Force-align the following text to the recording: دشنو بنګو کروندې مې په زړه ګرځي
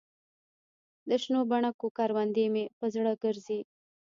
دشنو 1.09 1.39
بنګو 1.49 1.87
کروندې 1.97 2.45
مې 2.53 2.63
په 2.77 2.85
زړه 2.93 3.11
ګرځي 3.23 3.59